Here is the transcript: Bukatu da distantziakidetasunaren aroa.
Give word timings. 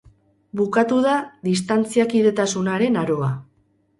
Bukatu 0.61 0.95
da 1.07 1.17
distantziakidetasunaren 1.49 3.01
aroa. 3.05 3.31